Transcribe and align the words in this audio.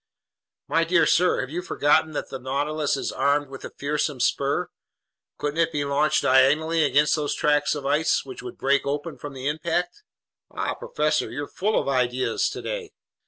"My 0.67 0.83
dear 0.83 1.05
sir, 1.05 1.41
have 1.41 1.51
you 1.51 1.61
forgotten 1.61 2.13
that 2.13 2.29
the 2.31 2.39
Nautilus 2.39 2.97
is 2.97 3.11
armed 3.11 3.49
with 3.49 3.63
a 3.63 3.69
fearsome 3.69 4.19
spur? 4.19 4.71
Couldn't 5.37 5.59
it 5.59 5.71
be 5.71 5.85
launched 5.85 6.23
diagonally 6.23 6.83
against 6.83 7.15
those 7.15 7.35
tracts 7.35 7.75
of 7.75 7.85
ice, 7.85 8.25
which 8.25 8.41
would 8.41 8.57
break 8.57 8.83
open 8.87 9.19
from 9.19 9.33
the 9.35 9.47
impact?" 9.47 10.01
"Ah, 10.49 10.73
professor, 10.73 11.29
you're 11.29 11.47
full 11.47 11.79
of 11.79 11.87
ideas 11.87 12.49
today!" 12.49 12.93